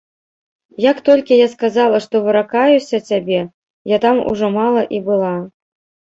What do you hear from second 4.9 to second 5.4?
і была.